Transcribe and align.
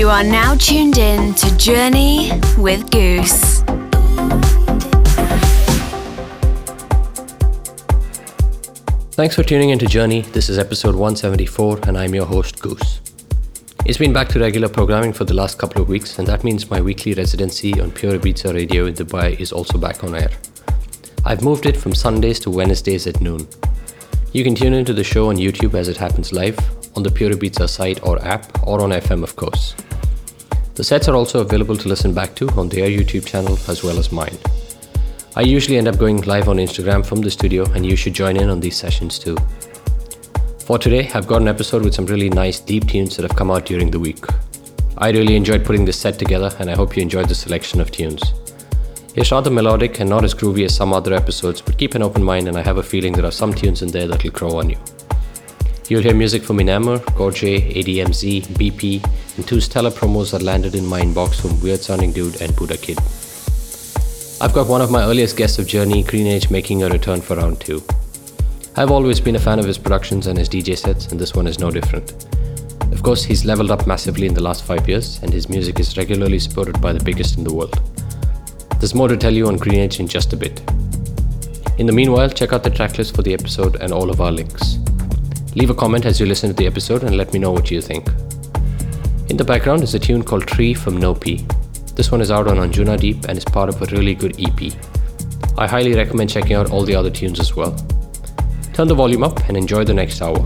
You 0.00 0.08
are 0.08 0.24
now 0.24 0.54
tuned 0.54 0.96
in 0.96 1.34
to 1.34 1.56
Journey 1.58 2.32
with 2.56 2.90
Goos. 2.90 3.60
Thanks 9.12 9.34
for 9.34 9.42
tuning 9.42 9.68
into 9.68 9.84
Journey. 9.84 10.22
This 10.22 10.48
is 10.48 10.58
episode 10.58 10.94
174, 10.94 11.80
and 11.82 11.98
I'm 11.98 12.14
your 12.14 12.24
host, 12.24 12.62
Goos. 12.62 13.02
It's 13.84 13.98
been 13.98 14.14
back 14.14 14.28
to 14.28 14.40
regular 14.40 14.70
programming 14.70 15.12
for 15.12 15.24
the 15.24 15.34
last 15.34 15.58
couple 15.58 15.82
of 15.82 15.90
weeks, 15.90 16.18
and 16.18 16.26
that 16.28 16.44
means 16.44 16.70
my 16.70 16.80
weekly 16.80 17.12
residency 17.12 17.78
on 17.78 17.90
Pure 17.90 18.20
Ibiza 18.20 18.54
Radio 18.54 18.86
in 18.86 18.94
Dubai 18.94 19.38
is 19.38 19.52
also 19.52 19.76
back 19.76 20.02
on 20.02 20.14
air. 20.14 20.30
I've 21.26 21.44
moved 21.44 21.66
it 21.66 21.76
from 21.76 21.94
Sundays 21.94 22.40
to 22.40 22.50
Wednesdays 22.50 23.06
at 23.06 23.20
noon. 23.20 23.46
You 24.32 24.44
can 24.44 24.54
tune 24.54 24.72
into 24.72 24.94
the 24.94 25.04
show 25.04 25.28
on 25.28 25.36
YouTube 25.36 25.74
as 25.74 25.88
it 25.88 25.98
happens 25.98 26.32
live, 26.32 26.58
on 26.96 27.02
the 27.02 27.10
Pure 27.10 27.32
Ibiza 27.32 27.68
site 27.68 28.02
or 28.02 28.18
app, 28.24 28.66
or 28.66 28.80
on 28.80 28.92
FM, 28.92 29.22
of 29.22 29.36
course. 29.36 29.74
The 30.74 30.84
sets 30.84 31.08
are 31.08 31.16
also 31.16 31.40
available 31.40 31.76
to 31.76 31.88
listen 31.88 32.14
back 32.14 32.34
to 32.36 32.48
on 32.50 32.68
their 32.68 32.88
YouTube 32.88 33.26
channel 33.26 33.58
as 33.68 33.82
well 33.82 33.98
as 33.98 34.12
mine. 34.12 34.38
I 35.36 35.42
usually 35.42 35.78
end 35.78 35.88
up 35.88 35.98
going 35.98 36.22
live 36.22 36.48
on 36.48 36.56
Instagram 36.56 37.04
from 37.04 37.20
the 37.20 37.30
studio, 37.30 37.64
and 37.72 37.84
you 37.84 37.96
should 37.96 38.14
join 38.14 38.36
in 38.36 38.48
on 38.48 38.60
these 38.60 38.76
sessions 38.76 39.18
too. 39.18 39.36
For 40.60 40.78
today, 40.78 41.10
I've 41.12 41.26
got 41.26 41.42
an 41.42 41.48
episode 41.48 41.84
with 41.84 41.94
some 41.94 42.06
really 42.06 42.30
nice 42.30 42.60
deep 42.60 42.88
tunes 42.88 43.16
that 43.16 43.22
have 43.22 43.36
come 43.36 43.50
out 43.50 43.66
during 43.66 43.90
the 43.90 43.98
week. 43.98 44.24
I 44.98 45.10
really 45.10 45.36
enjoyed 45.36 45.64
putting 45.64 45.84
this 45.84 45.98
set 45.98 46.18
together, 46.18 46.54
and 46.58 46.70
I 46.70 46.76
hope 46.76 46.96
you 46.96 47.02
enjoyed 47.02 47.28
the 47.28 47.34
selection 47.34 47.80
of 47.80 47.90
tunes. 47.90 48.22
It's 49.16 49.32
rather 49.32 49.50
melodic 49.50 49.98
and 50.00 50.08
not 50.08 50.24
as 50.24 50.34
groovy 50.34 50.64
as 50.64 50.74
some 50.74 50.92
other 50.92 51.12
episodes, 51.12 51.60
but 51.60 51.78
keep 51.78 51.94
an 51.94 52.02
open 52.02 52.22
mind, 52.22 52.48
and 52.48 52.56
I 52.56 52.62
have 52.62 52.78
a 52.78 52.82
feeling 52.82 53.12
there 53.12 53.24
are 53.24 53.32
some 53.32 53.52
tunes 53.52 53.82
in 53.82 53.90
there 53.90 54.06
that'll 54.06 54.30
grow 54.30 54.58
on 54.58 54.70
you. 54.70 54.78
You'll 55.90 56.02
hear 56.02 56.14
music 56.14 56.44
from 56.44 56.60
Enamour, 56.60 57.00
Gorge, 57.16 57.40
ADMZ, 57.40 58.42
BP, 58.42 59.04
and 59.36 59.48
two 59.48 59.60
stellar 59.60 59.90
promos 59.90 60.30
that 60.30 60.40
landed 60.40 60.76
in 60.76 60.86
my 60.86 61.00
inbox 61.00 61.40
from 61.40 61.60
Weird 61.60 61.80
Sounding 61.80 62.12
Dude 62.12 62.40
and 62.40 62.52
Budakid. 62.52 62.96
I've 64.40 64.52
got 64.52 64.68
one 64.68 64.82
of 64.82 64.92
my 64.92 65.02
earliest 65.02 65.36
guests 65.36 65.58
of 65.58 65.66
Journey, 65.66 66.04
Greenage, 66.04 66.48
making 66.48 66.84
a 66.84 66.88
return 66.88 67.20
for 67.20 67.34
round 67.34 67.60
two. 67.60 67.82
I've 68.76 68.92
always 68.92 69.18
been 69.18 69.34
a 69.34 69.40
fan 69.40 69.58
of 69.58 69.64
his 69.64 69.78
productions 69.78 70.28
and 70.28 70.38
his 70.38 70.48
DJ 70.48 70.78
sets, 70.78 71.08
and 71.08 71.20
this 71.20 71.34
one 71.34 71.48
is 71.48 71.58
no 71.58 71.72
different. 71.72 72.24
Of 72.92 73.02
course, 73.02 73.24
he's 73.24 73.44
leveled 73.44 73.72
up 73.72 73.88
massively 73.88 74.28
in 74.28 74.34
the 74.34 74.44
last 74.44 74.62
five 74.62 74.88
years, 74.88 75.18
and 75.24 75.32
his 75.32 75.48
music 75.48 75.80
is 75.80 75.96
regularly 75.96 76.38
supported 76.38 76.80
by 76.80 76.92
the 76.92 77.02
biggest 77.02 77.36
in 77.36 77.42
the 77.42 77.52
world. 77.52 77.80
There's 78.78 78.94
more 78.94 79.08
to 79.08 79.16
tell 79.16 79.34
you 79.34 79.48
on 79.48 79.56
Greenage 79.56 79.98
in 79.98 80.06
just 80.06 80.32
a 80.34 80.36
bit. 80.36 80.60
In 81.78 81.86
the 81.86 81.92
meanwhile, 81.92 82.28
check 82.28 82.52
out 82.52 82.62
the 82.62 82.70
tracklist 82.70 83.16
for 83.16 83.22
the 83.22 83.34
episode 83.34 83.74
and 83.80 83.92
all 83.92 84.08
of 84.08 84.20
our 84.20 84.30
links. 84.30 84.78
Leave 85.56 85.70
a 85.70 85.74
comment 85.74 86.06
as 86.06 86.20
you 86.20 86.26
listen 86.26 86.48
to 86.48 86.54
the 86.54 86.66
episode 86.66 87.02
and 87.02 87.16
let 87.16 87.32
me 87.32 87.38
know 87.40 87.50
what 87.50 87.72
you 87.72 87.80
think. 87.80 88.06
In 89.30 89.36
the 89.36 89.44
background 89.44 89.82
is 89.82 89.94
a 89.94 89.98
tune 89.98 90.22
called 90.22 90.46
Tree 90.46 90.74
from 90.74 90.98
Nōpi. 91.00 91.44
This 91.96 92.12
one 92.12 92.20
is 92.20 92.30
out 92.30 92.46
on 92.46 92.58
Anjunadeep 92.58 93.24
and 93.24 93.36
is 93.36 93.44
part 93.44 93.68
of 93.68 93.82
a 93.82 93.86
really 93.86 94.14
good 94.14 94.40
EP. 94.40 94.72
I 95.58 95.66
highly 95.66 95.94
recommend 95.94 96.30
checking 96.30 96.54
out 96.54 96.70
all 96.70 96.84
the 96.84 96.94
other 96.94 97.10
tunes 97.10 97.40
as 97.40 97.56
well. 97.56 97.74
Turn 98.72 98.86
the 98.86 98.94
volume 98.94 99.24
up 99.24 99.48
and 99.48 99.56
enjoy 99.56 99.82
the 99.82 99.92
next 99.92 100.22
hour. 100.22 100.38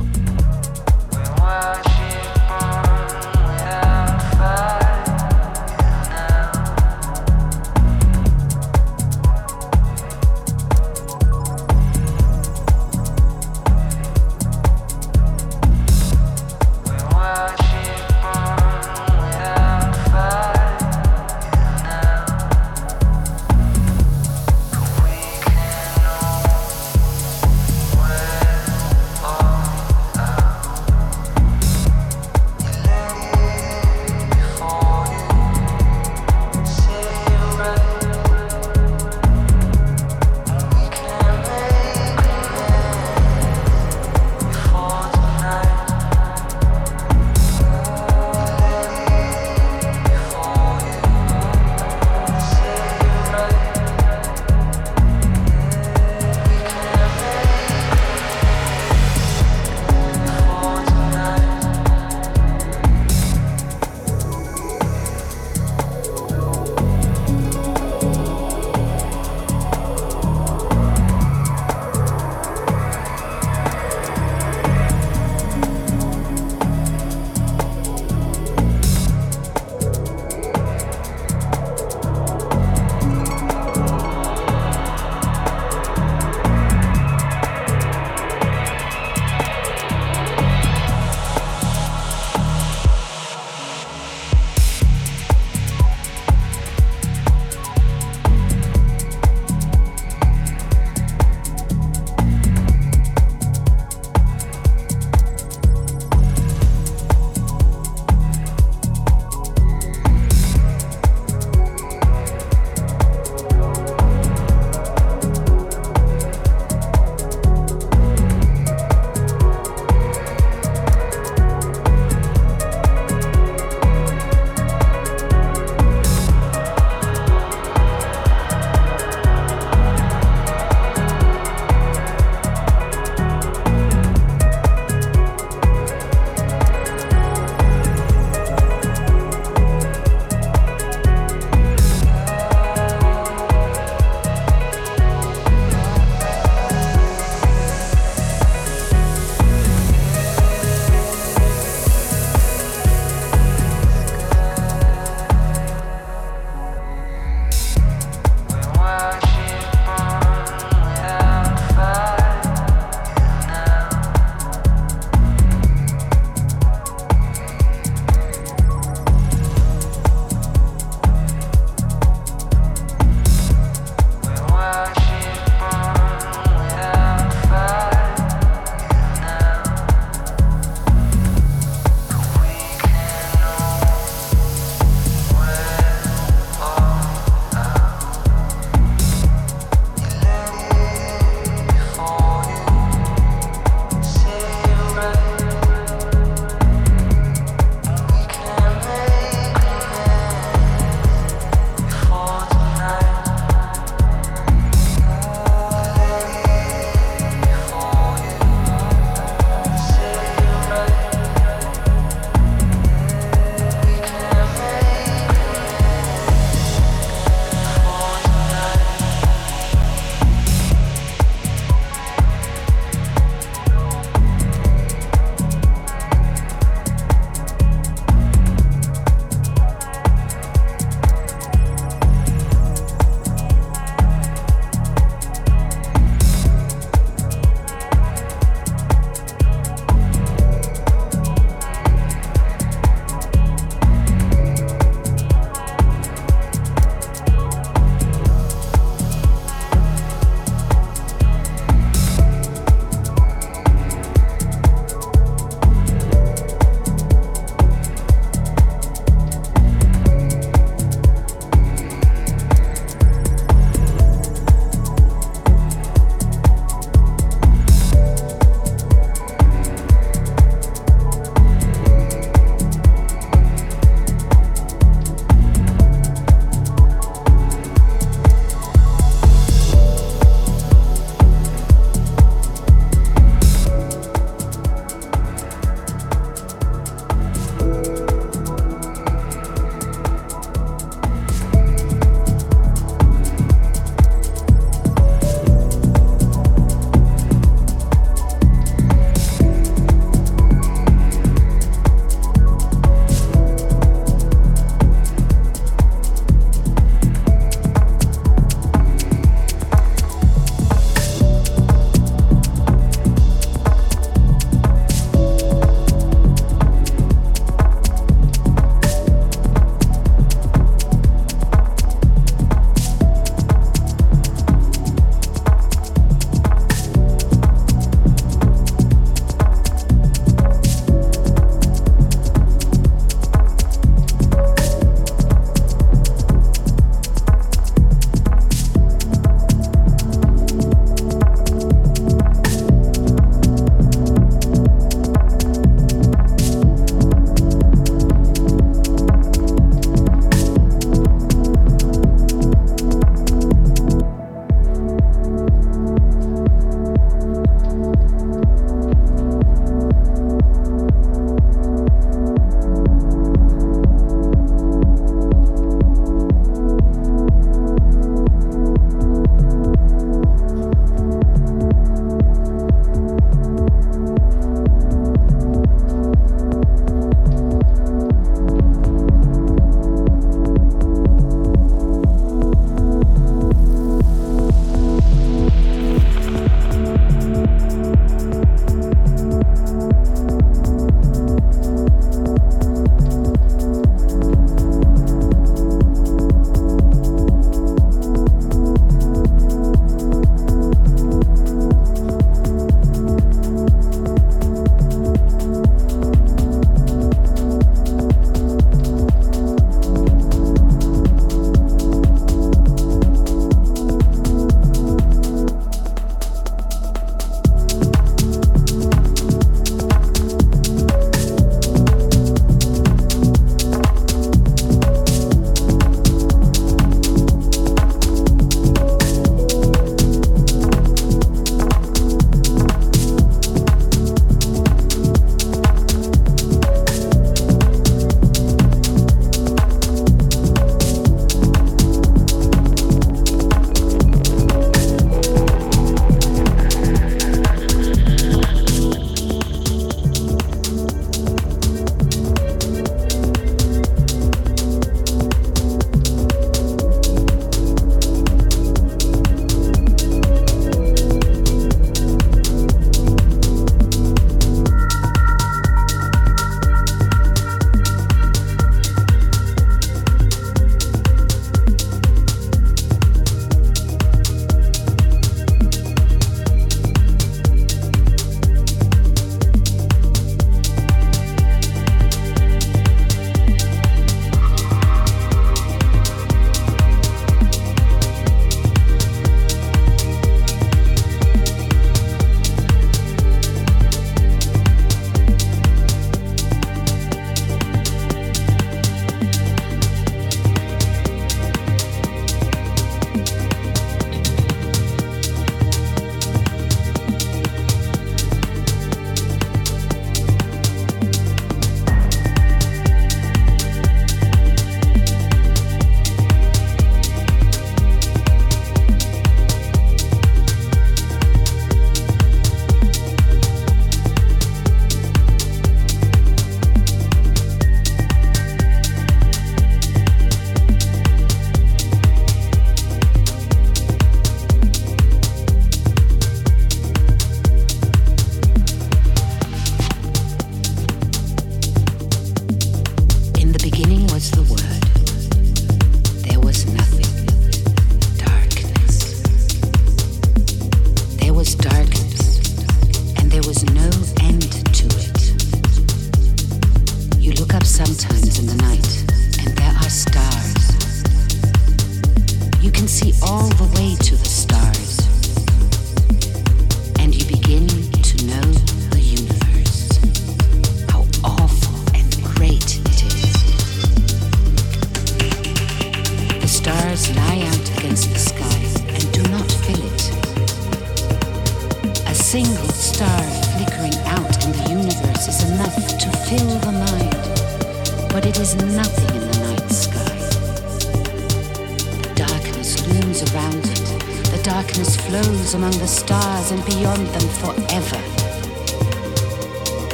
Darkness 594.66 594.96
flows 594.96 595.54
among 595.54 595.72
the 595.72 595.86
stars 595.86 596.50
and 596.50 596.64
beyond 596.64 597.06
them 597.08 597.28
forever. 597.40 598.00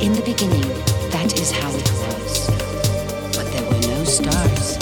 In 0.00 0.12
the 0.12 0.22
beginning, 0.24 0.68
that 1.10 1.32
is 1.38 1.50
how 1.50 1.70
it 1.70 1.90
was. 2.02 2.46
But 3.36 3.50
there 3.52 3.64
were 3.64 3.80
no 3.88 4.04
stars. 4.04 4.78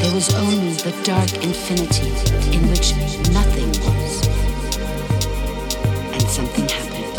There 0.00 0.14
was 0.14 0.32
only 0.34 0.74
the 0.74 0.94
dark 1.02 1.32
infinity 1.42 2.10
in 2.56 2.62
which 2.70 2.94
nothing 3.32 3.70
was. 3.86 4.28
And 6.14 6.22
something 6.22 6.68
happened. 6.68 7.16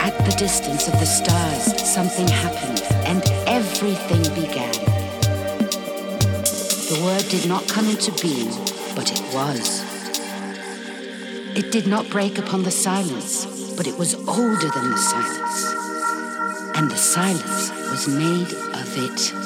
At 0.00 0.18
the 0.24 0.34
distance 0.36 0.88
of 0.88 0.94
the 0.94 1.06
stars, 1.06 1.64
something 1.88 2.26
happened, 2.26 2.82
and 3.06 3.22
everything 3.46 4.22
began. 4.34 4.74
The 6.90 7.00
word 7.04 7.28
did 7.28 7.48
not 7.48 7.68
come 7.68 7.88
into 7.88 8.10
being, 8.22 8.75
but 8.96 9.12
it 9.12 9.20
was. 9.34 9.84
It 11.54 11.70
did 11.70 11.86
not 11.86 12.08
break 12.10 12.38
upon 12.38 12.64
the 12.64 12.70
silence, 12.70 13.44
but 13.76 13.86
it 13.86 13.96
was 13.98 14.14
older 14.14 14.68
than 14.68 14.90
the 14.90 14.96
silence. 14.96 16.76
And 16.76 16.90
the 16.90 16.96
silence 16.96 17.70
was 17.90 18.08
made 18.08 18.52
of 18.74 18.96
it. 18.96 19.45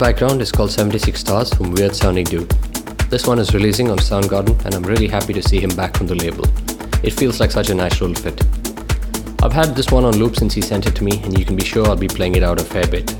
Background 0.00 0.40
is 0.40 0.50
called 0.50 0.70
76 0.70 1.20
Stars 1.20 1.52
from 1.52 1.72
Weird 1.72 1.94
Sounding 1.94 2.24
Dude. 2.24 2.48
This 3.10 3.26
one 3.26 3.38
is 3.38 3.52
releasing 3.52 3.90
on 3.90 3.98
Soundgarden, 3.98 4.64
and 4.64 4.74
I'm 4.74 4.82
really 4.82 5.06
happy 5.06 5.34
to 5.34 5.42
see 5.42 5.60
him 5.60 5.68
back 5.76 6.00
on 6.00 6.06
the 6.06 6.14
label. 6.14 6.46
It 7.04 7.12
feels 7.12 7.38
like 7.38 7.50
such 7.50 7.68
a 7.68 7.74
natural 7.74 8.14
fit. 8.14 8.42
I've 9.42 9.52
had 9.52 9.76
this 9.76 9.90
one 9.90 10.06
on 10.06 10.16
loop 10.16 10.36
since 10.36 10.54
he 10.54 10.62
sent 10.62 10.86
it 10.86 10.96
to 10.96 11.04
me, 11.04 11.22
and 11.22 11.38
you 11.38 11.44
can 11.44 11.54
be 11.54 11.66
sure 11.66 11.86
I'll 11.86 11.96
be 11.96 12.08
playing 12.08 12.36
it 12.36 12.42
out 12.42 12.58
a 12.58 12.64
fair 12.64 12.86
bit. 12.86 13.14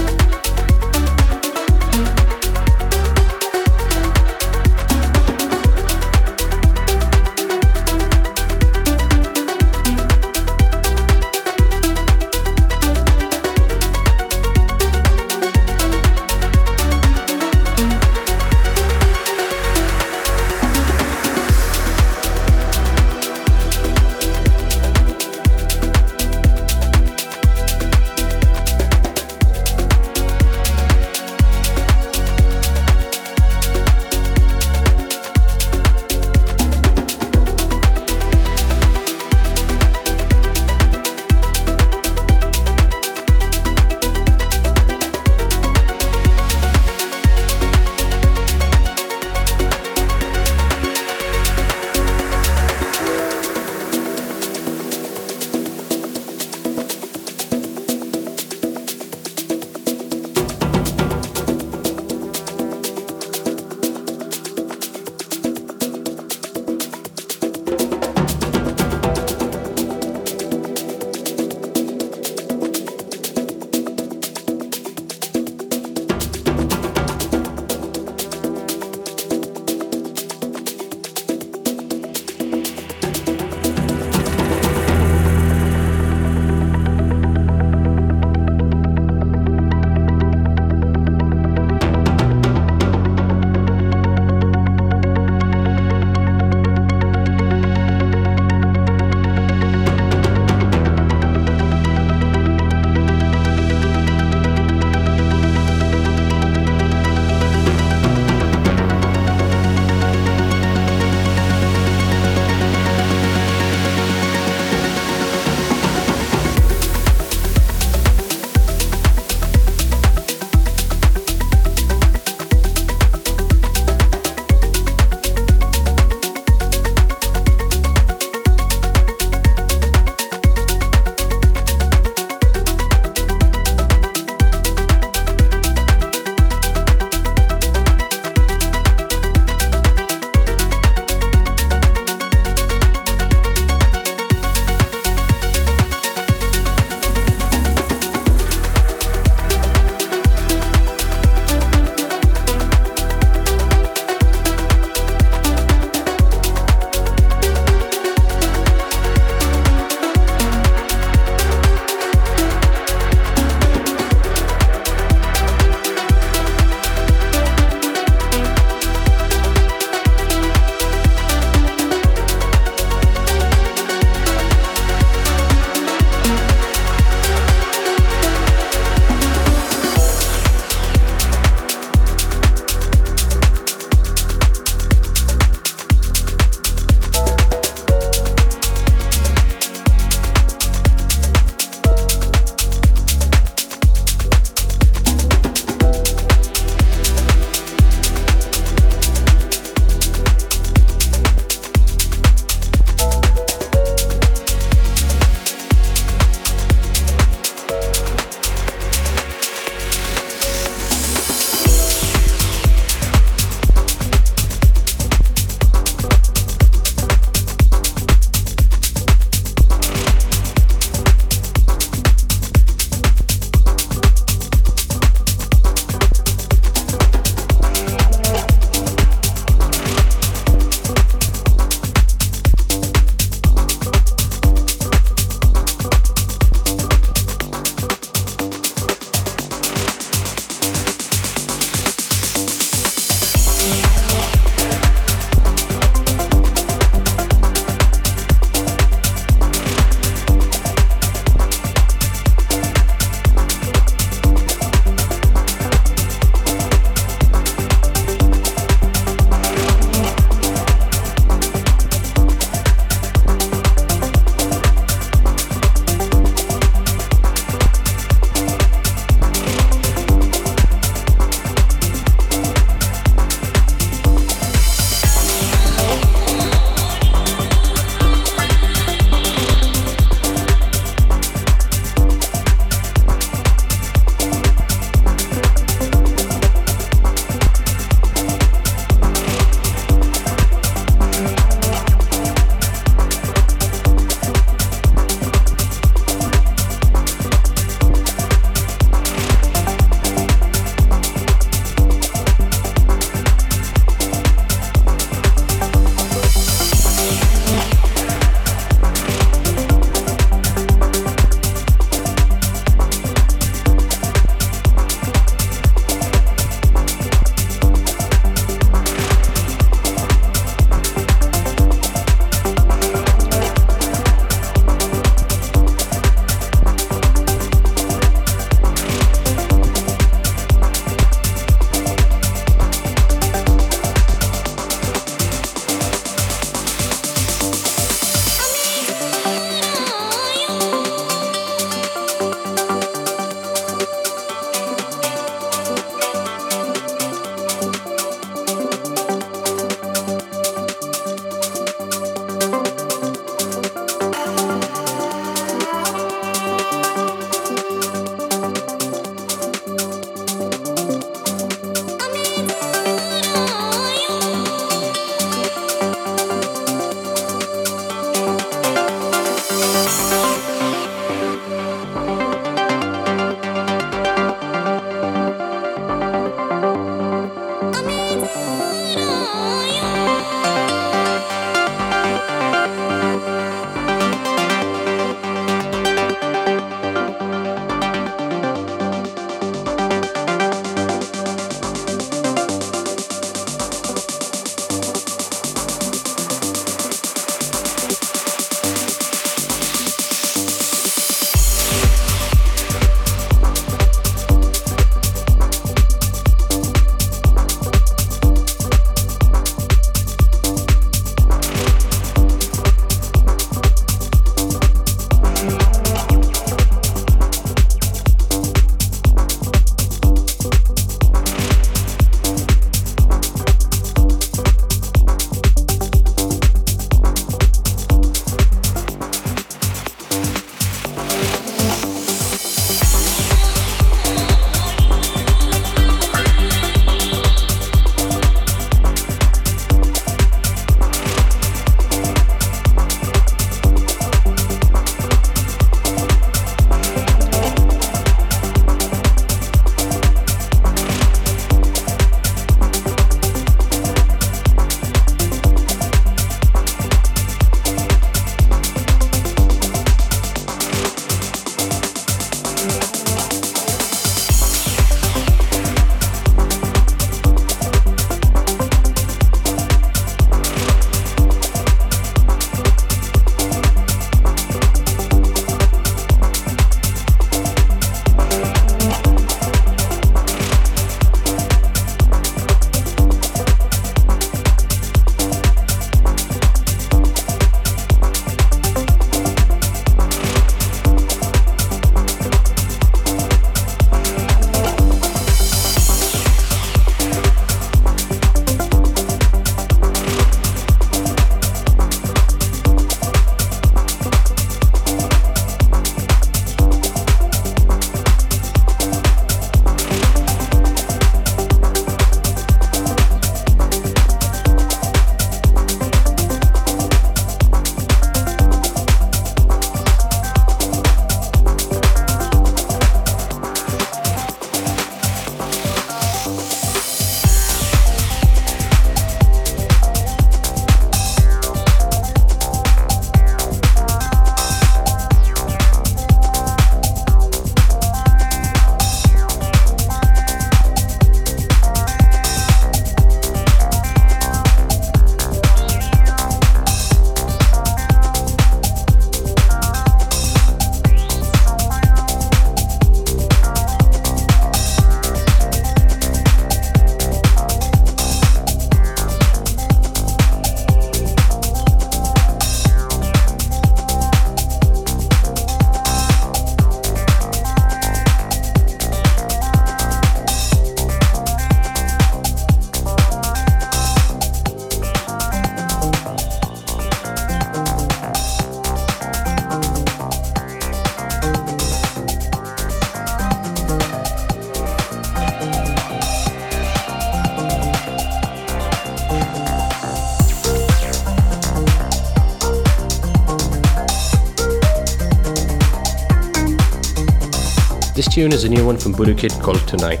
Tune 598.24 598.32
is 598.32 598.44
a 598.44 598.48
new 598.48 598.64
one 598.64 598.78
from 598.78 598.94
Budakid 598.94 599.38
called 599.42 599.60
Tonight. 599.68 600.00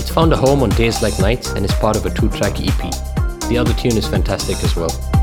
It's 0.00 0.08
found 0.08 0.32
a 0.32 0.36
home 0.38 0.62
on 0.62 0.70
Days 0.70 1.02
Like 1.02 1.18
Nights 1.18 1.50
and 1.50 1.62
is 1.62 1.74
part 1.74 1.94
of 1.94 2.06
a 2.06 2.10
two 2.10 2.30
track 2.30 2.58
EP. 2.58 2.90
The 3.50 3.58
other 3.58 3.74
tune 3.74 3.98
is 3.98 4.08
fantastic 4.08 4.56
as 4.64 4.74
well. 4.74 5.13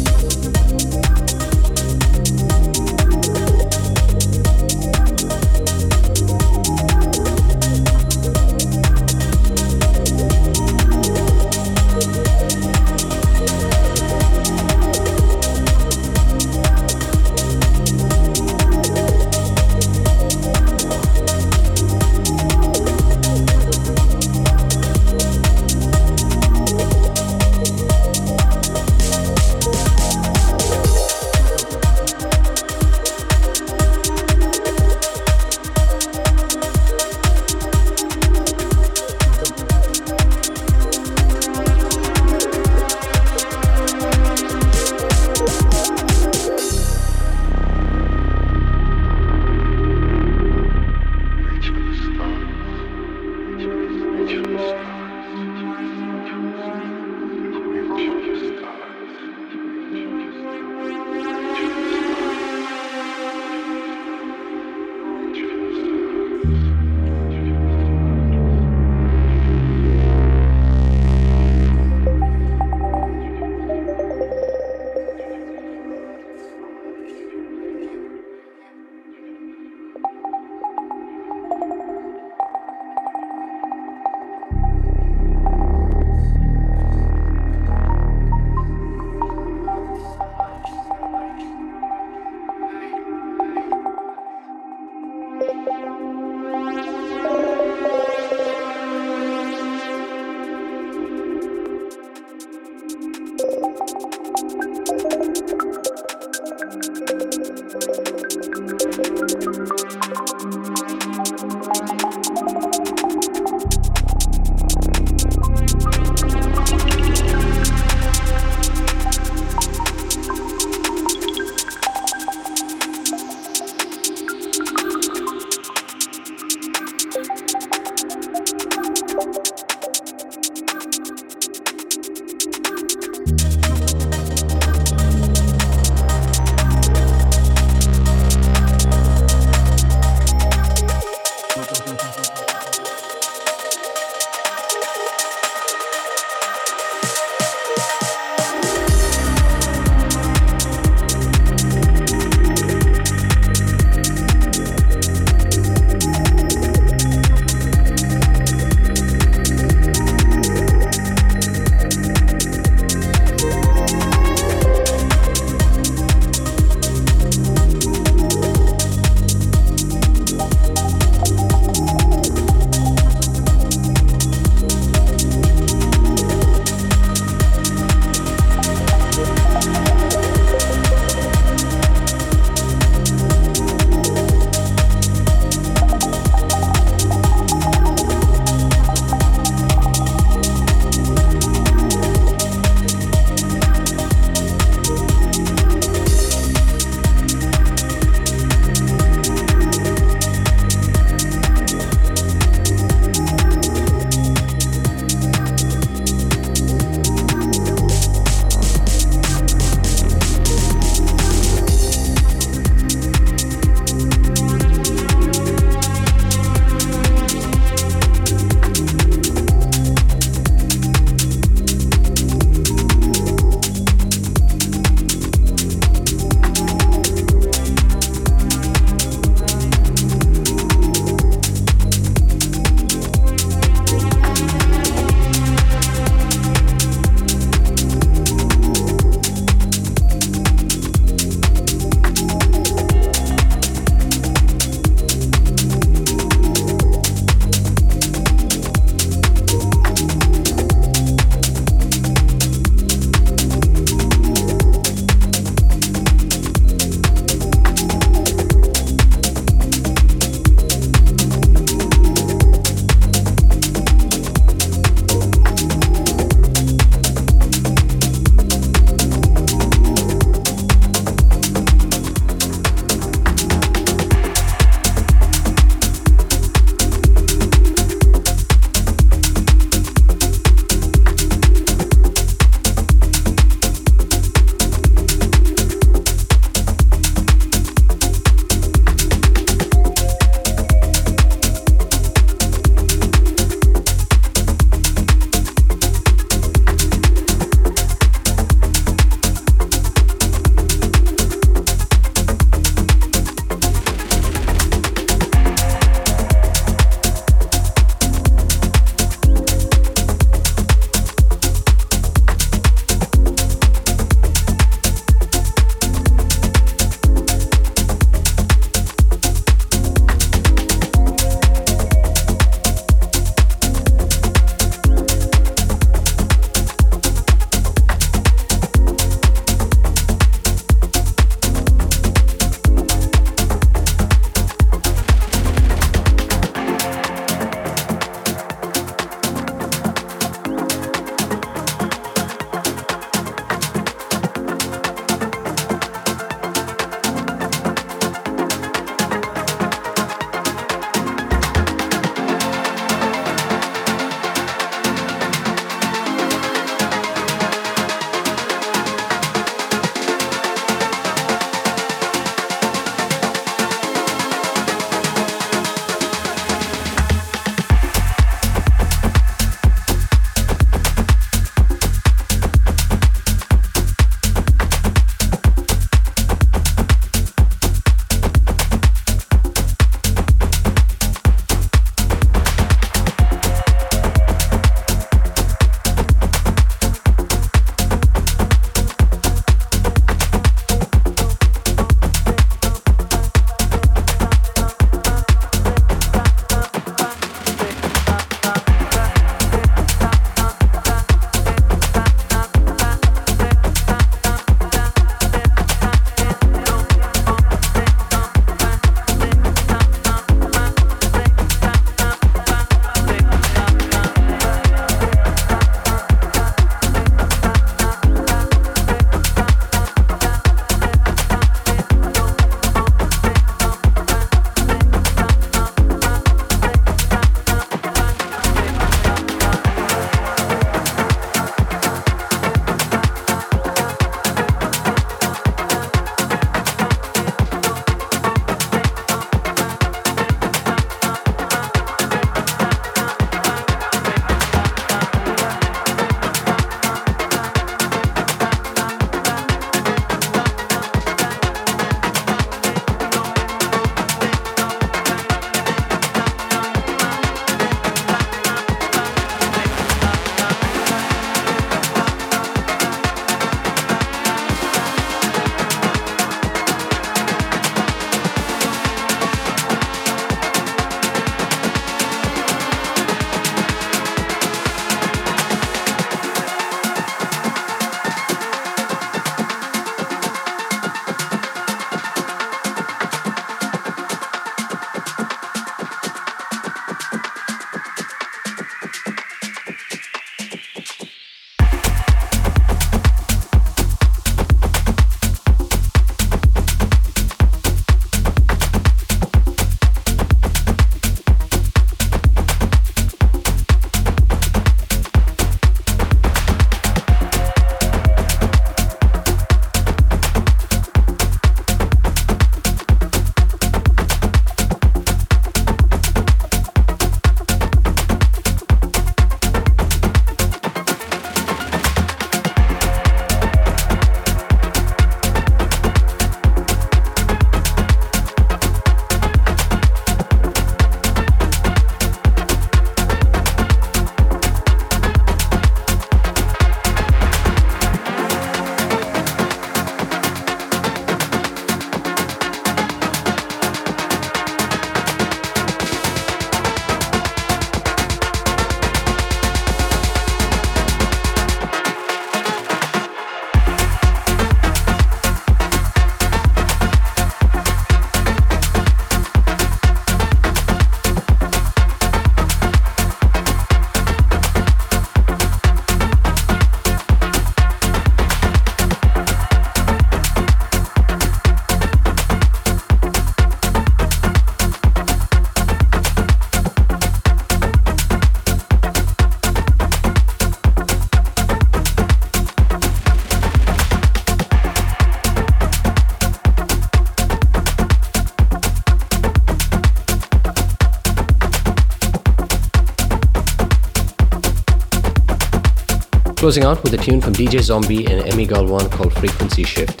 Closing 596.46 596.62
out 596.62 596.80
with 596.84 596.94
a 596.94 596.96
tune 596.96 597.20
from 597.20 597.32
DJ 597.32 597.60
Zombi 597.60 598.06
and 598.06 598.22
Emi 598.22 598.46
Galvan 598.46 598.88
called 598.88 599.12
Frequency 599.14 599.64
Shift. 599.64 600.00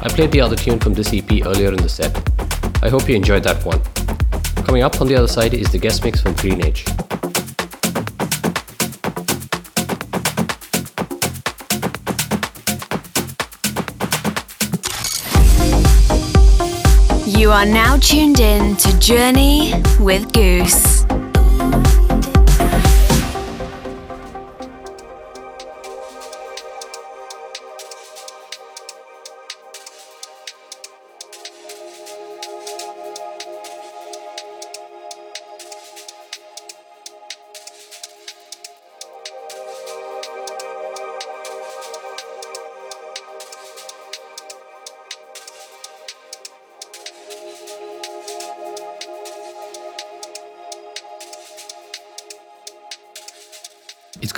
I 0.00 0.08
played 0.10 0.30
the 0.30 0.40
other 0.40 0.54
tune 0.54 0.78
from 0.78 0.94
this 0.94 1.12
EP 1.12 1.44
earlier 1.44 1.70
in 1.70 1.82
the 1.82 1.88
set. 1.88 2.14
I 2.84 2.88
hope 2.88 3.08
you 3.08 3.16
enjoyed 3.16 3.42
that 3.42 3.64
one. 3.66 3.80
Coming 4.64 4.84
up 4.84 5.00
on 5.00 5.08
the 5.08 5.16
other 5.16 5.26
side 5.26 5.54
is 5.54 5.72
the 5.72 5.78
guest 5.78 6.04
mix 6.04 6.20
from 6.20 6.34
Greenage. 6.34 6.84
You 17.26 17.50
are 17.50 17.66
now 17.66 17.96
tuned 17.96 18.38
in 18.38 18.76
to 18.76 18.96
Journey 19.00 19.74
with 19.98 20.32
Goos. 20.32 20.91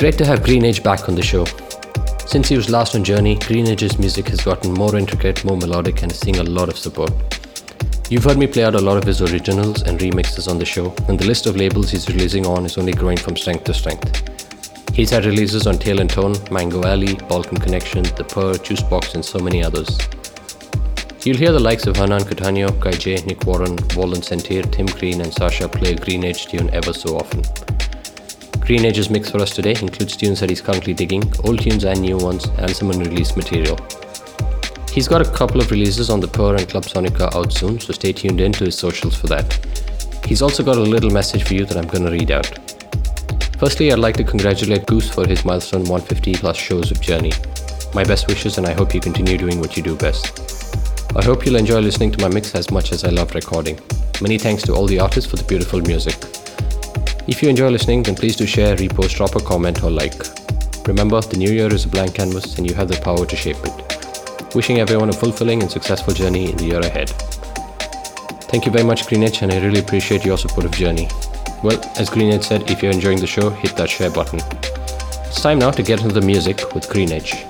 Great 0.05 0.19
to 0.19 0.27
have 0.27 0.43
Greenage 0.43 0.83
back 0.83 1.09
on 1.09 1.15
the 1.15 1.23
show. 1.23 1.47
Since 2.27 2.51
he 2.51 2.59
was 2.59 2.69
last 2.69 2.95
on 2.95 3.03
Journey, 3.03 3.37
Greenage's 3.37 3.99
music 3.99 4.29
has 4.29 4.43
gotten 4.43 4.75
more 4.75 4.97
intricate, 4.97 5.43
more 5.47 5.57
melodic, 5.57 6.03
and 6.03 6.13
is 6.13 6.21
seeing 6.21 6.41
a 6.41 6.43
lot 6.43 6.69
of 6.69 6.77
support. 6.77 7.11
You've 8.11 8.25
heard 8.25 8.37
me 8.37 8.47
play 8.47 8.65
out 8.65 8.75
a 8.75 8.83
lot 8.83 8.99
of 8.99 9.05
his 9.05 9.23
originals 9.23 9.81
and 9.81 9.99
remixes 9.99 10.47
on 10.47 10.59
the 10.59 10.67
show, 10.67 10.95
and 11.09 11.19
the 11.19 11.25
list 11.25 11.47
of 11.47 11.57
labels 11.57 11.91
he's 11.91 12.07
releasing 12.07 12.45
on 12.45 12.67
is 12.67 12.77
only 12.77 12.93
growing 12.93 13.17
from 13.17 13.35
strength 13.35 13.65
to 13.65 13.73
strength. 13.73 14.29
He's 14.93 15.09
had 15.09 15.25
releases 15.25 15.67
on 15.67 15.79
Tale 15.79 16.01
and 16.01 16.11
Tone, 16.11 16.35
Mango 16.51 16.85
Alley, 16.85 17.15
Balkan 17.15 17.57
Connection, 17.57 18.03
The 18.03 18.25
Purr, 18.25 18.57
Juicebox, 18.57 19.15
and 19.15 19.25
so 19.25 19.39
many 19.39 19.65
others. 19.65 19.99
You'll 21.25 21.39
hear 21.39 21.53
the 21.53 21.61
likes 21.61 21.87
of 21.87 21.97
Hernan 21.97 22.25
Cattaneo, 22.25 22.79
Guy 22.79 22.93
J, 22.93 23.23
Nick 23.25 23.47
Warren, 23.47 23.79
Wallen 23.97 24.21
Sentir, 24.21 24.71
Tim 24.71 24.85
Green, 24.85 25.23
and 25.23 25.33
Sasha 25.33 25.67
play 25.67 25.93
a 25.93 25.97
Greenage 25.97 26.45
tune 26.45 26.69
ever 26.75 26.93
so 26.93 27.17
often. 27.17 27.64
Greenage's 28.65 29.11
mix 29.11 29.31
for 29.31 29.43
us 29.43 29.51
today 29.51 29.73
includes 29.73 30.17
tunes 30.17 30.41
that 30.41 30.49
he's 30.49 30.63
currently 30.63 30.95
digging, 30.95 31.23
old 31.45 31.59
tunes 31.61 31.85
and 31.85 32.01
new 32.01 32.17
ones, 32.17 32.47
and 32.57 32.75
some 32.75 32.91
unreleased 32.91 33.37
material. 33.37 33.79
He's 34.91 35.07
got 35.07 35.21
a 35.21 35.31
couple 35.31 35.61
of 35.61 35.71
releases 35.71 36.09
on 36.09 36.19
the 36.19 36.29
Purr 36.29 36.57
and 36.57 36.67
Club 36.67 36.85
Sonica 36.85 37.35
out 37.35 37.53
soon, 37.53 37.79
so 37.79 37.93
stay 37.93 38.15
tuned 38.15 38.41
in 38.41 38.53
to 38.53 38.65
his 38.65 38.79
socials 38.79 39.15
for 39.15 39.27
that. 39.27 39.53
He's 40.25 40.41
also 40.41 40.63
got 40.63 40.79
a 40.79 40.81
little 40.81 41.11
message 41.11 41.43
for 41.43 41.53
you 41.53 41.67
that 41.67 41.77
I'm 41.77 41.87
going 41.87 42.07
to 42.07 42.11
read 42.11 42.31
out. 42.31 42.47
Firstly, 43.59 43.93
I'd 43.93 43.99
like 43.99 44.17
to 44.17 44.25
congratulate 44.25 44.87
Goos 44.87 45.11
for 45.11 45.29
his 45.29 45.45
milestone 45.45 45.83
150 45.83 46.35
plus 46.37 46.57
shows 46.57 46.91
of 46.91 47.03
Journey. 47.03 47.33
My 47.93 48.03
best 48.03 48.29
wishes, 48.29 48.57
and 48.57 48.67
I 48.67 48.73
hope 48.73 48.95
you 48.95 49.01
continue 49.01 49.37
doing 49.37 49.61
what 49.61 49.77
you 49.77 49.83
do 49.83 49.95
best. 49.95 51.13
I 51.15 51.23
hope 51.23 51.45
you'll 51.45 51.57
enjoy 51.57 51.81
listening 51.81 52.13
to 52.13 52.23
my 52.23 52.33
mix 52.33 52.55
as 52.55 52.71
much 52.71 52.93
as 52.93 53.05
I 53.05 53.11
love 53.11 53.35
recording. 53.35 53.79
Many 54.23 54.39
thanks 54.39 54.63
to 54.63 54.75
all 54.75 54.87
the 54.87 55.01
artists 55.01 55.31
for 55.31 55.37
the 55.37 55.45
beautiful 55.45 55.83
music. 55.83 56.17
If 57.27 57.43
you 57.43 57.49
enjoy 57.49 57.71
listening, 57.71 58.03
then 58.03 58.17
please 58.17 58.37
do 58.37 58.45
share, 58.45 58.77
repost, 58.77 59.17
drop 59.17 59.35
a 59.35 59.41
comment, 59.41 59.83
or 59.83 59.91
like. 59.91 60.15
Remember, 60.87 61.23
the 61.23 61.39
new 61.39 61.51
year 61.51 61.73
is 61.73 61.87
a 61.87 61.89
blank 61.89 62.17
canvas 62.17 62.59
and 62.59 62.69
you 62.69 62.77
have 62.77 62.89
the 62.89 63.01
power 63.01 63.25
to 63.25 63.35
shape 63.35 63.57
it. 63.65 64.55
Wishing 64.55 64.79
everyone 64.79 65.09
a 65.09 65.13
fulfilling 65.15 65.63
and 65.63 65.71
successful 65.71 66.13
journey 66.13 66.51
in 66.51 66.57
the 66.59 66.65
year 66.65 66.81
ahead. 66.81 67.09
Thank 68.51 68.67
you 68.67 68.73
very 68.73 68.85
much, 68.85 69.07
Greenage, 69.07 69.41
and 69.41 69.51
I 69.51 69.59
really 69.59 69.81
appreciate 69.81 70.27
your 70.27 70.37
supportive 70.37 70.73
Journey. 70.73 71.09
Well, 71.63 71.81
as 71.97 72.11
Greenage 72.11 72.43
said, 72.43 72.71
if 72.71 72.83
you're 72.83 72.93
enjoying 72.93 73.21
the 73.21 73.27
show, 73.27 73.49
hit 73.49 73.75
that 73.77 73.89
share 73.89 74.11
button. 74.11 74.41
It's 75.27 75.41
time 75.41 75.61
now 75.61 75.71
to 75.71 75.83
get 75.83 76.03
into 76.03 76.13
the 76.15 76.21
music 76.21 76.75
with 76.75 76.91
Greenage. 76.91 77.47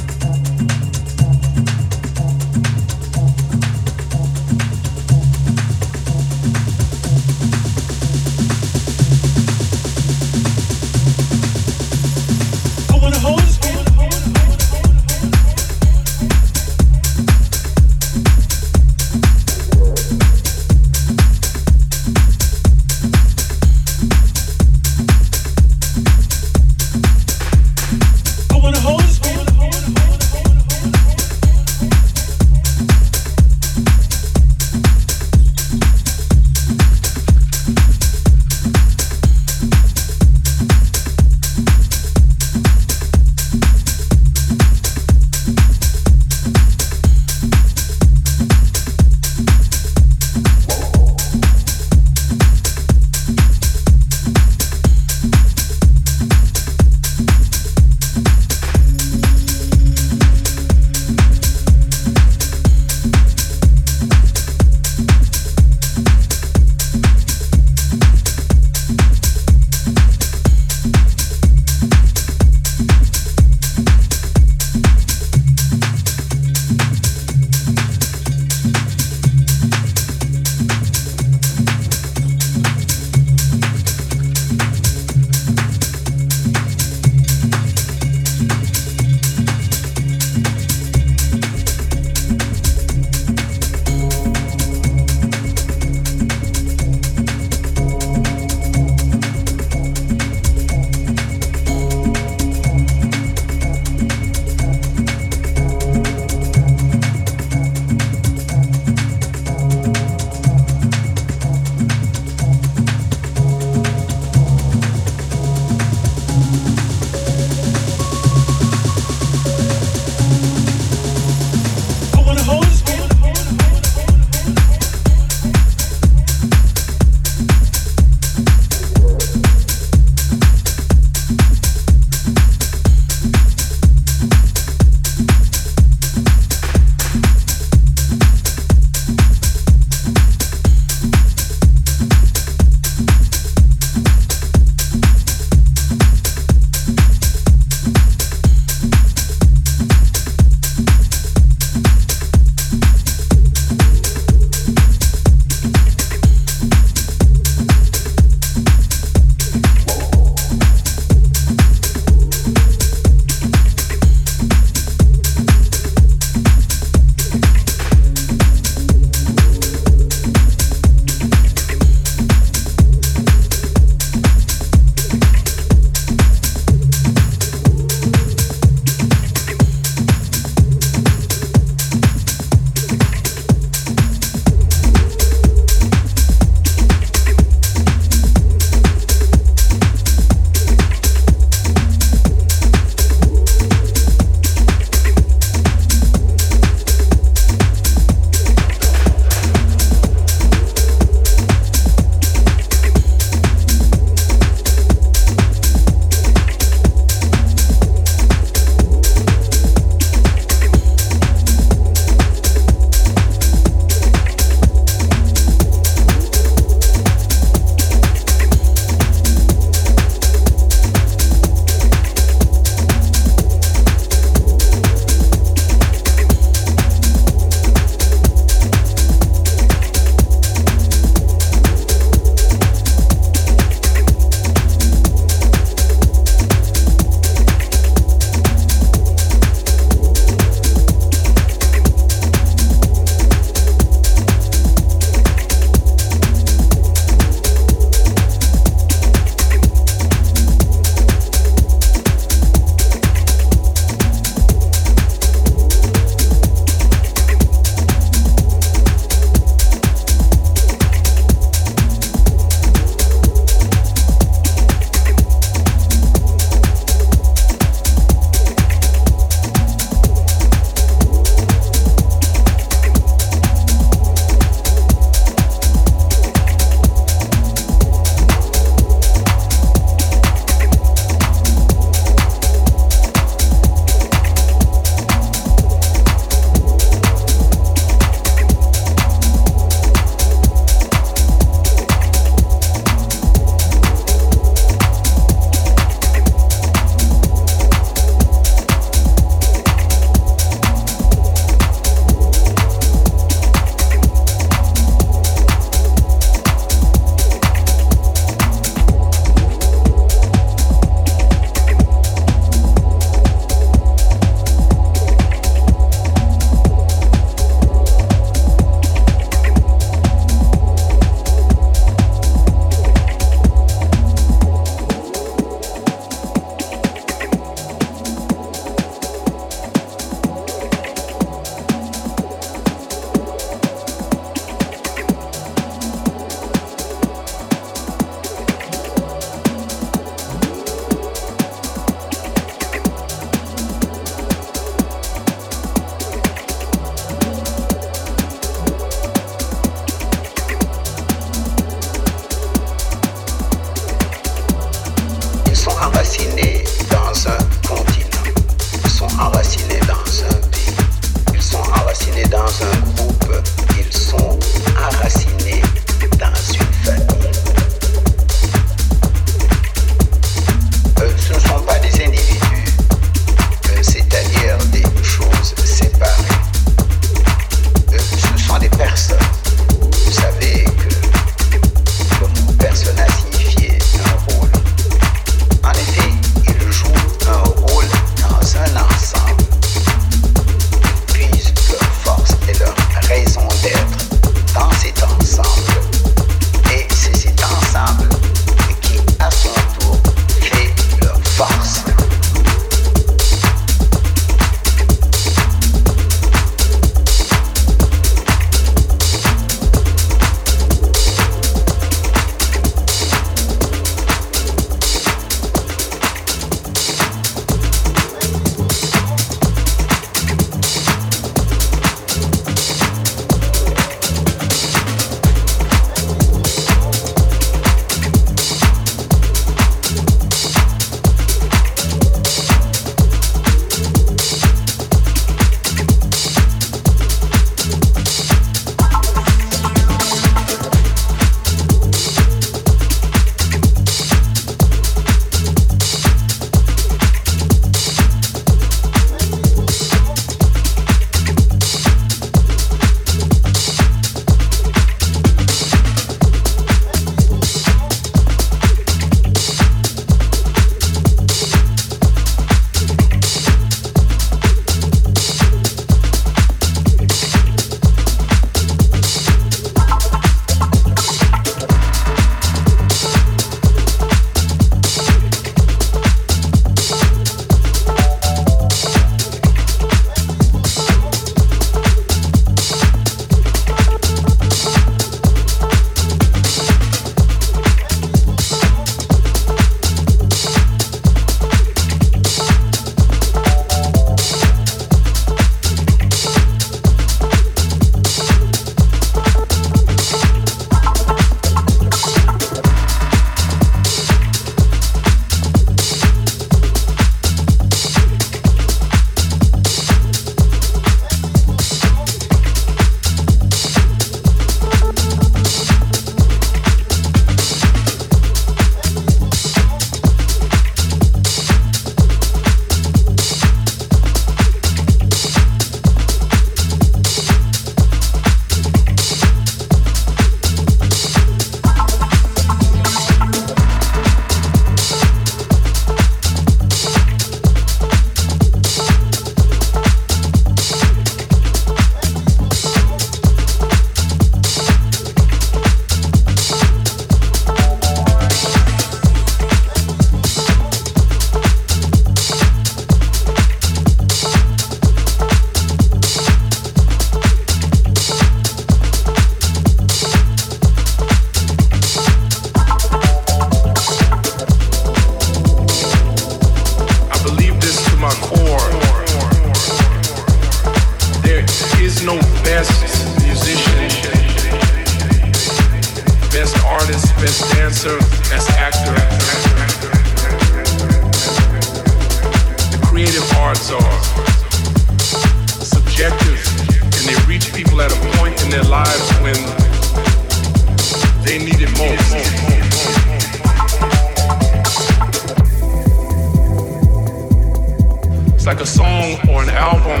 It's 598.34 598.46
like 598.46 598.60
a 598.60 598.66
song 598.66 599.18
or 599.28 599.42
an 599.42 599.50
album 599.50 600.00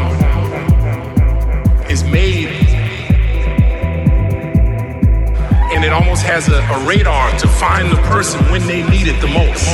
is 1.90 2.04
made 2.04 2.48
and 5.76 5.84
it 5.84 5.92
almost 5.92 6.22
has 6.22 6.48
a, 6.48 6.58
a 6.58 6.86
radar 6.86 7.30
to 7.38 7.46
find 7.46 7.90
the 7.90 8.00
person 8.02 8.40
when 8.50 8.66
they 8.66 8.82
need 8.88 9.08
it 9.08 9.20
the 9.20 9.26
most. 9.26 9.66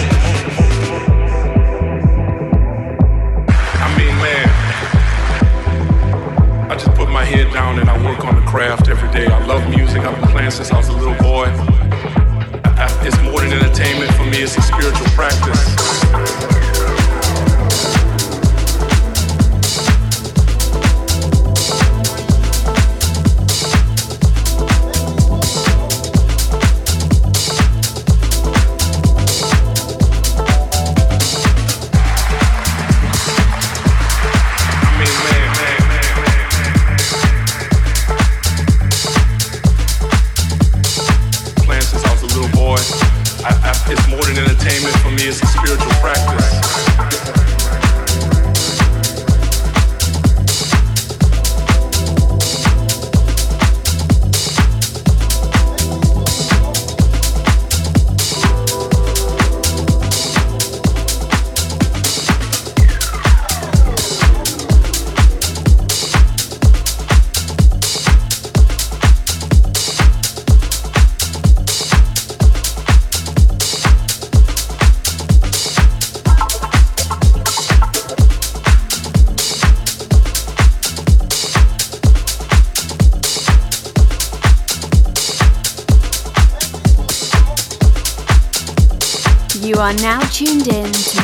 I 3.79 3.89
mean, 3.97 4.17
man, 4.19 4.49
I 6.69 6.75
just 6.75 6.93
put 6.97 7.09
my 7.09 7.25
head 7.25 7.53
down 7.53 7.79
and 7.79 7.89
I 7.89 7.97
work 8.05 8.25
on 8.25 8.35
the 8.35 8.43
craft 8.51 8.89
every 8.89 9.11
day. 9.13 9.27
I 9.27 9.45
love 9.47 9.69
music. 9.71 10.03
I've 10.03 10.19
been 10.21 10.31
playing 10.31 10.51
since 10.51 10.73
I 10.73 10.77
was 10.79 10.89
a 10.89 10.93
little 10.93 11.15
boy 11.23 11.72
entertainment 13.53 14.15
for 14.15 14.25
me 14.25 14.43
is 14.43 14.57
a 14.57 14.63
spiritual 14.63 15.07
practice. 15.09 15.82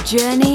journey 0.09 0.48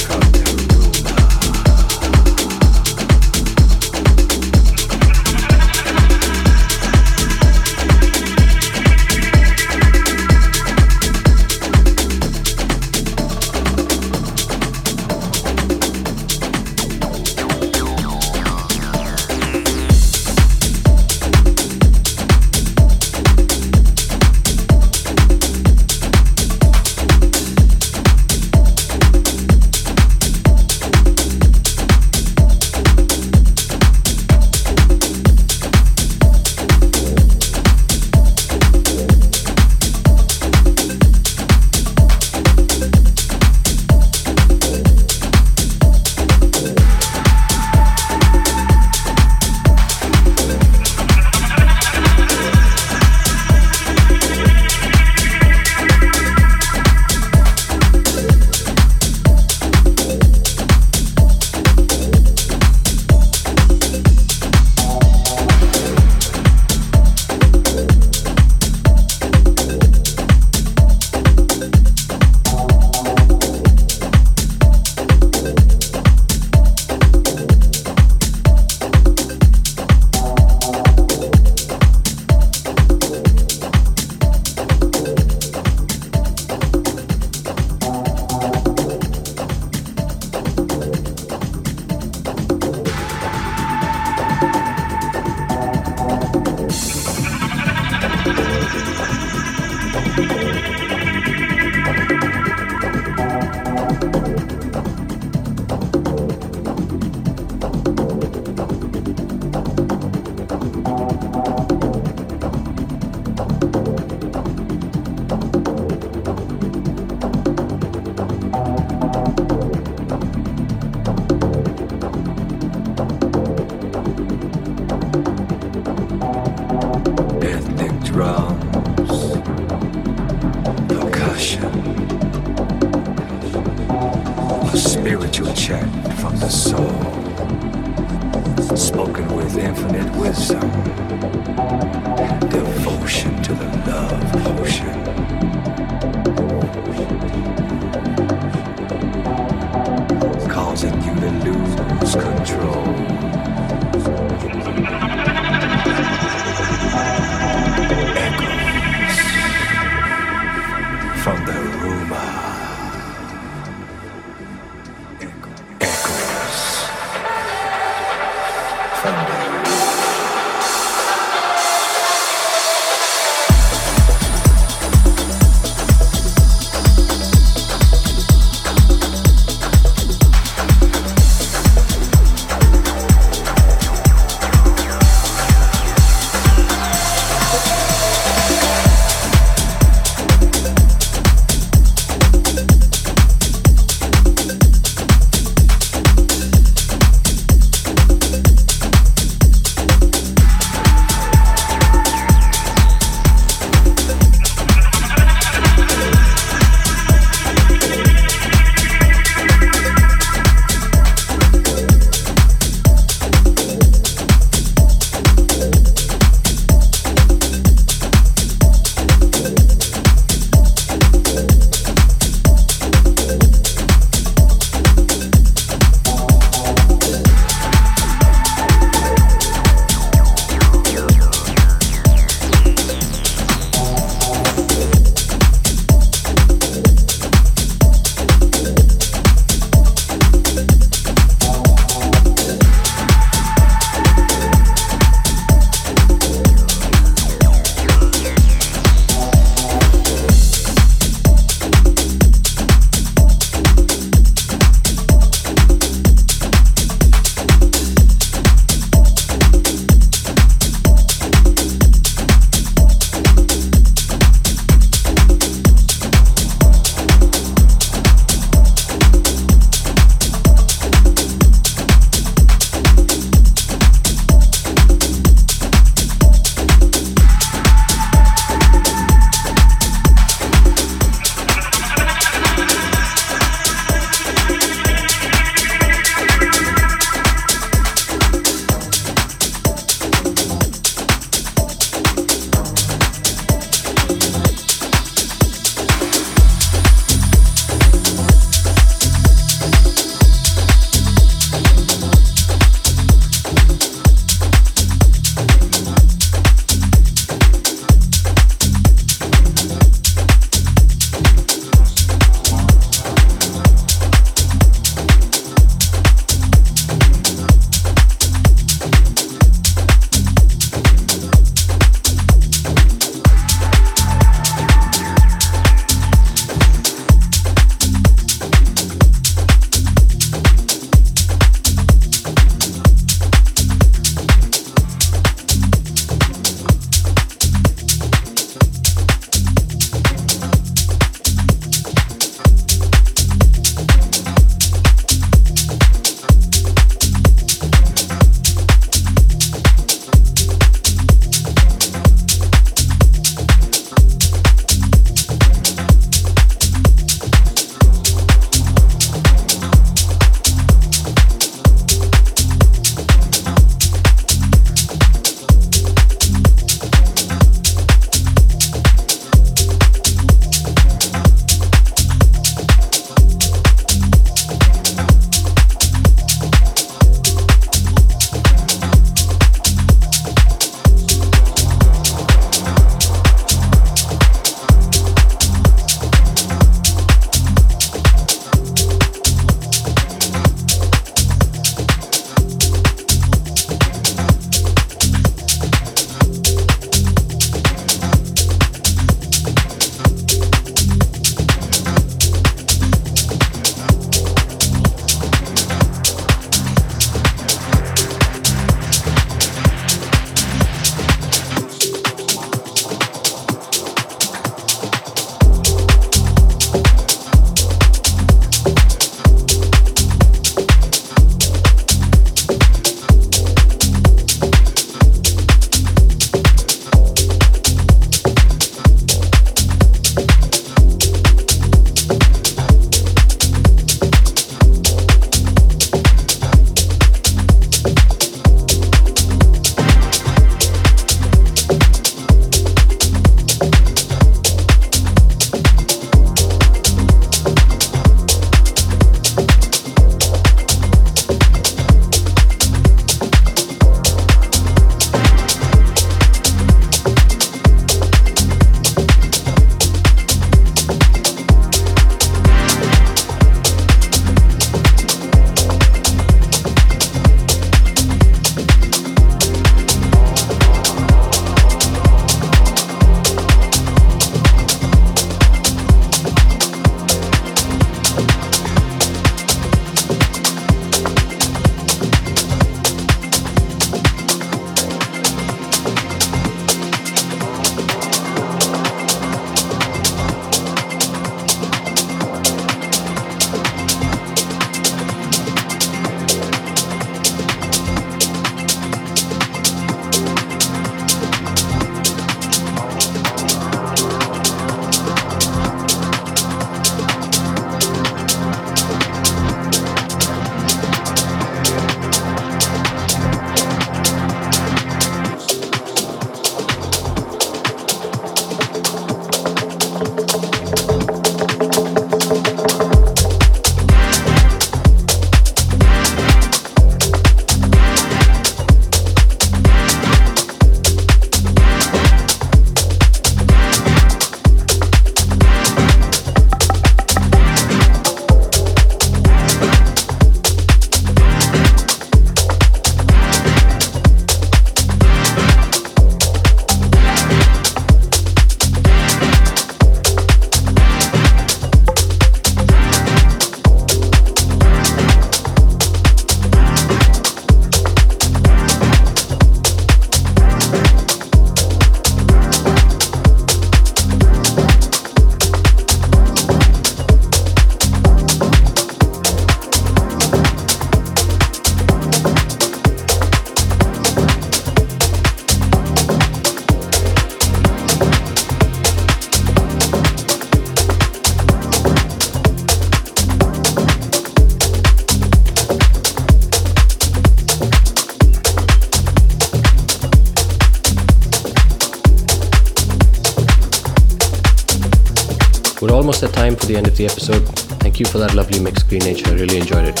for 596.64 596.72
the 596.72 596.78
end 596.78 596.86
of 596.86 596.96
the 596.96 597.04
episode. 597.04 597.46
Thank 597.80 598.00
you 598.00 598.06
for 598.06 598.18
that 598.18 598.34
lovely 598.34 598.58
mix, 598.58 598.82
Green 598.82 599.00
Greenage. 599.00 599.26
I 599.28 599.32
really 599.32 599.58
enjoyed 599.58 599.84
it. 599.84 600.00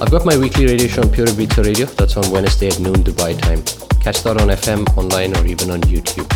I've 0.00 0.10
got 0.10 0.26
my 0.26 0.36
weekly 0.36 0.66
radio 0.66 0.88
show 0.88 1.02
on 1.02 1.10
Pure 1.10 1.28
Ibiza 1.28 1.64
Radio. 1.64 1.86
That's 1.86 2.16
on 2.16 2.28
Wednesday 2.30 2.68
at 2.68 2.80
noon 2.80 3.04
Dubai 3.04 3.38
time. 3.40 3.62
Catch 4.00 4.24
that 4.24 4.40
on 4.40 4.48
FM, 4.48 4.84
online, 4.96 5.36
or 5.36 5.46
even 5.46 5.70
on 5.70 5.80
YouTube. 5.82 6.26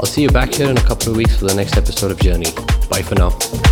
I'll 0.00 0.06
see 0.06 0.22
you 0.22 0.30
back 0.30 0.54
here 0.54 0.70
in 0.70 0.78
a 0.78 0.82
couple 0.82 1.10
of 1.10 1.16
weeks 1.16 1.36
for 1.36 1.46
the 1.46 1.54
next 1.54 1.76
episode 1.76 2.10
of 2.10 2.18
Journey. 2.20 2.50
Bye 2.88 3.02
for 3.02 3.16
now. 3.16 3.69